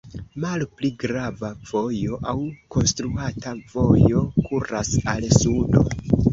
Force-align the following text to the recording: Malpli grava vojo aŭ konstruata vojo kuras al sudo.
Malpli 0.43 0.89
grava 1.03 1.51
vojo 1.73 2.17
aŭ 2.33 2.35
konstruata 2.77 3.55
vojo 3.77 4.27
kuras 4.49 4.93
al 5.17 5.33
sudo. 5.41 5.89